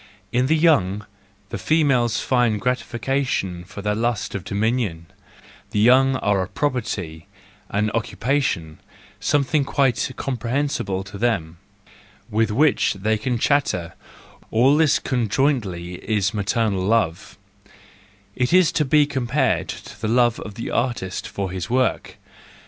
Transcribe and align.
In 0.31 0.47
the 0.47 0.57
young, 0.57 1.05
the 1.49 1.59
females 1.59 2.21
find 2.21 2.59
gratification 2.59 3.63
for 3.63 3.83
their 3.83 3.93
lust 3.93 4.33
of 4.33 4.43
dominion; 4.43 5.05
the 5.69 5.79
young 5.79 6.15
are 6.15 6.41
a 6.41 6.47
property, 6.47 7.27
an 7.69 7.91
occupation, 7.91 8.79
something 9.19 9.63
quite 9.63 10.09
comprehensible 10.15 11.03
to 11.03 11.19
them, 11.19 11.57
with 12.31 12.49
which 12.49 12.95
they 12.95 13.15
can 13.19 13.37
chatter: 13.37 13.93
all 14.49 14.75
this 14.75 14.97
conjointly 14.97 15.93
is 16.03 16.33
maternal 16.33 16.81
love,— 16.81 17.37
it 18.35 18.51
is 18.51 18.71
to 18.71 18.83
be 18.85 19.05
compared 19.05 19.67
to 19.69 20.01
the 20.01 20.07
love 20.07 20.39
of 20.39 20.55
the 20.55 20.71
artist 20.71 21.27
for 21.27 21.51
his 21.51 21.69
work. 21.69 22.17